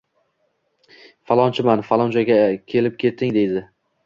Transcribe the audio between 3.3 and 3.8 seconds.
deydi.